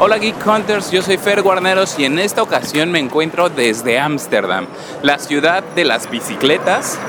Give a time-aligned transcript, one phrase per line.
[0.00, 4.68] Hola Geek Hunters, yo soy Fer Guarneros y en esta ocasión me encuentro desde Ámsterdam,
[5.02, 7.00] la ciudad de las bicicletas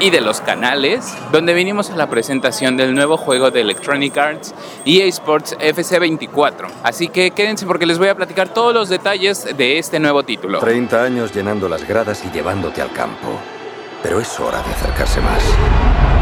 [0.00, 4.54] y de los canales, donde vinimos a la presentación del nuevo juego de Electronic Arts
[4.84, 6.66] EA Sports FC24.
[6.82, 10.58] Así que quédense porque les voy a platicar todos los detalles de este nuevo título.
[10.58, 13.38] 30 años llenando las gradas y llevándote al campo.
[14.02, 16.15] Pero es hora de acercarse más.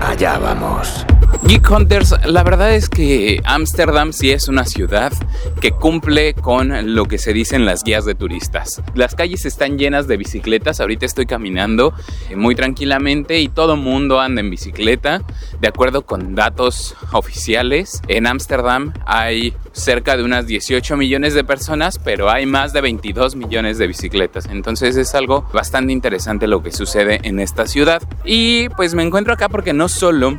[0.00, 1.04] Allá vamos.
[1.46, 5.12] Geek Hunters, la verdad es que Ámsterdam sí es una ciudad
[5.60, 8.82] que cumple con lo que se dice en las guías de turistas.
[8.94, 11.94] Las calles están llenas de bicicletas, ahorita estoy caminando
[12.28, 15.22] eh, muy tranquilamente y todo mundo anda en bicicleta.
[15.60, 21.98] De acuerdo con datos oficiales, en Ámsterdam hay cerca de unas 18 millones de personas,
[21.98, 24.46] pero hay más de 22 millones de bicicletas.
[24.46, 28.02] Entonces es algo bastante interesante lo que sucede en esta ciudad.
[28.24, 30.36] Y pues me encuentro acá porque no solo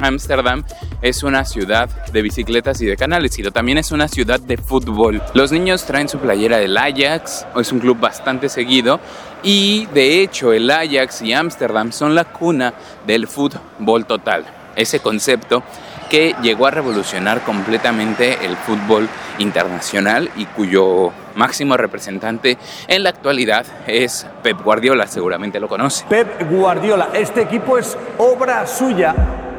[0.00, 0.64] Ámsterdam
[1.02, 5.22] es una ciudad de bicicletas y de canales, sino también es una ciudad de fútbol.
[5.34, 9.00] Los niños traen su playera del Ajax, es un club bastante seguido
[9.42, 12.74] y de hecho el Ajax y Ámsterdam son la cuna
[13.06, 14.44] del fútbol total.
[14.76, 15.62] Ese concepto
[16.08, 23.66] que llegó a revolucionar completamente el fútbol internacional y cuyo máximo representante en la actualidad
[23.86, 26.04] es Pep Guardiola, seguramente lo conoce.
[26.08, 29.14] Pep Guardiola, este equipo es obra suya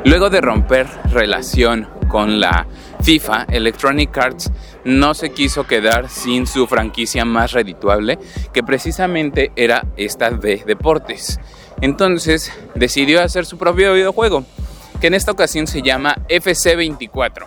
[0.06, 2.68] Luego de romper relación con la
[3.02, 4.52] FIFA, Electronic Arts
[4.84, 8.20] no se quiso quedar sin su franquicia más redituable,
[8.54, 11.40] que precisamente era esta de deportes.
[11.82, 14.46] Entonces decidió hacer su propio videojuego,
[15.06, 17.46] que en esta ocasión se llama FC24.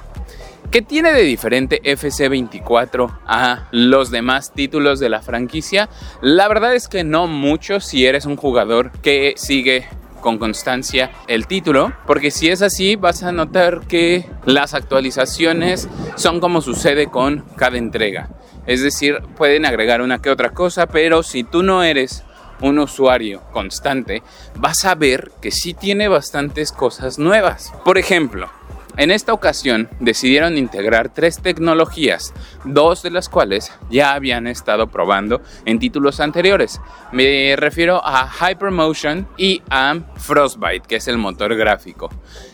[0.70, 5.88] ¿Qué tiene de diferente FC24 a los demás títulos de la franquicia?
[6.22, 9.88] La verdad es que no mucho si eres un jugador que sigue
[10.20, 16.38] con constancia el título, porque si es así vas a notar que las actualizaciones son
[16.38, 18.28] como sucede con cada entrega.
[18.66, 22.22] Es decir, pueden agregar una que otra cosa, pero si tú no eres
[22.60, 24.22] un usuario constante,
[24.56, 27.72] vas a ver que sí tiene bastantes cosas nuevas.
[27.84, 28.50] Por ejemplo,
[28.98, 35.40] en esta ocasión decidieron integrar tres tecnologías, dos de las cuales ya habían estado probando
[35.66, 36.80] en títulos anteriores.
[37.12, 42.10] Me refiero a Hypermotion y a Frostbite, que es el motor gráfico.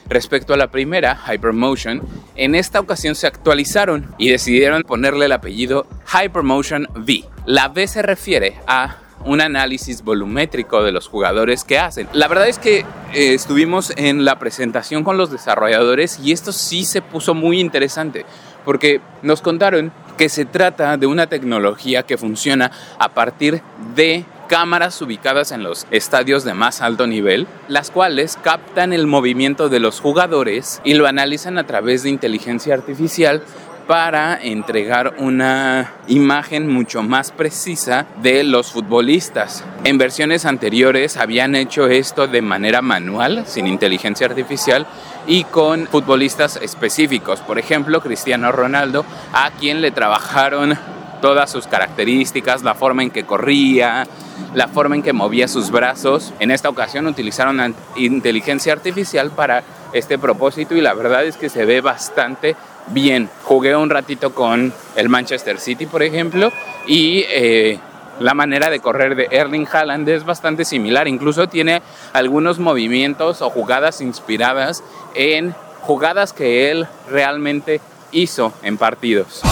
[0.06, 2.02] Respecto a la primera, Hypermotion,
[2.36, 7.24] en esta ocasión se actualizaron y decidieron ponerle el apellido Hypermotion V.
[7.46, 12.08] La V se refiere a un análisis volumétrico de los jugadores que hacen.
[12.12, 12.80] La verdad es que
[13.12, 18.24] eh, estuvimos en la presentación con los desarrolladores y esto sí se puso muy interesante
[18.64, 23.62] porque nos contaron que se trata de una tecnología que funciona a partir
[23.94, 29.68] de cámaras ubicadas en los estadios de más alto nivel, las cuales captan el movimiento
[29.68, 33.42] de los jugadores y lo analizan a través de inteligencia artificial
[33.86, 39.64] para entregar una imagen mucho más precisa de los futbolistas.
[39.84, 44.86] En versiones anteriores habían hecho esto de manera manual, sin inteligencia artificial,
[45.26, 47.40] y con futbolistas específicos.
[47.40, 50.78] Por ejemplo, Cristiano Ronaldo, a quien le trabajaron
[51.20, 54.06] todas sus características, la forma en que corría,
[54.54, 56.32] la forma en que movía sus brazos.
[56.38, 59.62] En esta ocasión utilizaron inteligencia artificial para
[59.92, 62.56] este propósito y la verdad es que se ve bastante
[62.88, 63.28] bien.
[63.44, 66.52] Jugué un ratito con el Manchester City, por ejemplo,
[66.86, 67.78] y eh,
[68.20, 71.08] la manera de correr de Erling Haaland es bastante similar.
[71.08, 74.82] Incluso tiene algunos movimientos o jugadas inspiradas
[75.14, 77.80] en jugadas que él realmente
[78.12, 79.42] hizo en partidos.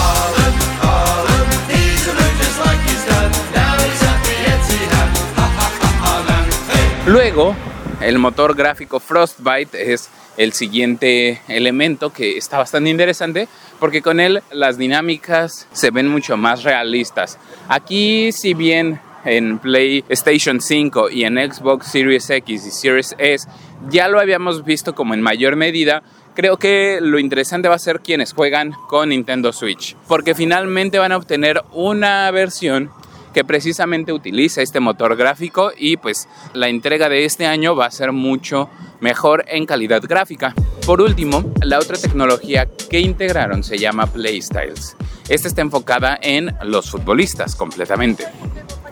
[7.06, 7.54] Luego,
[8.00, 13.48] el motor gráfico Frostbite es el siguiente elemento que está bastante interesante
[13.78, 17.38] porque con él las dinámicas se ven mucho más realistas.
[17.69, 23.48] Aquí si bien en PlayStation 5 y en Xbox Series X y Series S
[23.88, 26.02] ya lo habíamos visto como en mayor medida,
[26.34, 31.12] creo que lo interesante va a ser quienes juegan con Nintendo Switch, porque finalmente van
[31.12, 32.90] a obtener una versión
[33.32, 37.90] que precisamente utiliza este motor gráfico y pues la entrega de este año va a
[37.90, 38.69] ser mucho
[39.02, 40.54] mejor en calidad gráfica.
[40.87, 44.96] Por último, la otra tecnología que integraron se llama Playstyles.
[45.28, 48.26] Esta está enfocada en los futbolistas completamente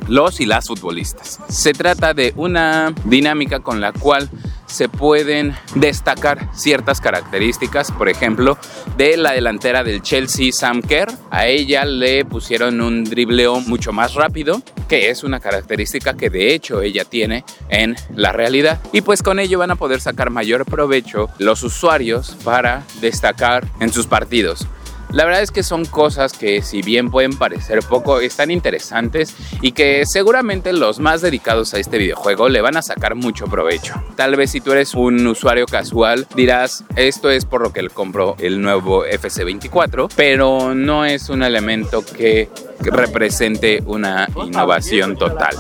[0.09, 1.39] los y las futbolistas.
[1.49, 4.29] Se trata de una dinámica con la cual
[4.67, 8.59] se pueden destacar ciertas características, por ejemplo,
[8.97, 11.13] de la delantera del Chelsea Sam Kerr.
[11.31, 16.53] A ella le pusieron un dribleo mucho más rápido, que es una característica que de
[16.53, 18.81] hecho ella tiene en la realidad.
[18.93, 23.93] Y pues con ello van a poder sacar mayor provecho los usuarios para destacar en
[23.93, 24.67] sus partidos.
[25.13, 29.73] La verdad es que son cosas que si bien pueden parecer poco, están interesantes y
[29.73, 33.95] que seguramente los más dedicados a este videojuego le van a sacar mucho provecho.
[34.17, 38.37] Tal vez si tú eres un usuario casual dirás, esto es por lo que compró
[38.39, 42.49] el nuevo FC24, pero no es un elemento que
[42.81, 45.55] represente una innovación total.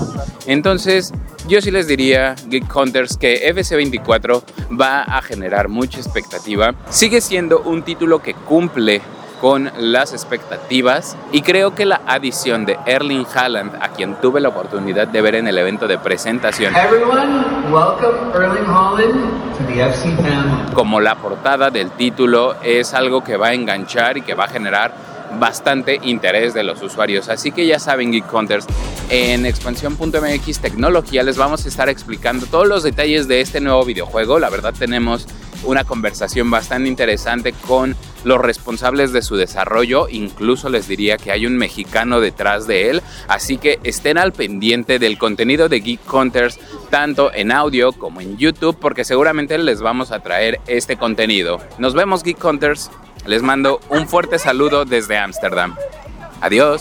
[0.47, 1.13] Entonces,
[1.49, 4.43] yo sí les diría, Geek Hunters, que FC24
[4.81, 6.75] va a generar mucha expectativa.
[6.89, 9.03] Sigue siendo un título que cumple
[9.41, 14.51] con las expectativas y creo que la adición de Erling Haaland, a quien tuve la
[14.51, 16.75] oportunidad de ver en el evento de presentación,
[20.75, 24.49] como la portada del título, es algo que va a enganchar y que va a
[24.49, 24.93] generar
[25.39, 27.29] bastante interés de los usuarios.
[27.29, 28.67] Así que ya saben, Geek Hunters,
[29.09, 34.39] en expansión.mx Tecnología les vamos a estar explicando todos los detalles de este nuevo videojuego.
[34.39, 35.27] La verdad tenemos
[35.65, 41.47] una conversación bastante interesante con los responsables de su desarrollo, incluso les diría que hay
[41.47, 46.59] un mexicano detrás de él, así que estén al pendiente del contenido de Geek Hunters
[46.91, 51.59] tanto en audio como en YouTube porque seguramente les vamos a traer este contenido.
[51.79, 52.91] Nos vemos Geek Hunters,
[53.27, 55.77] les mando un fuerte saludo desde Ámsterdam.
[56.41, 56.81] Adiós.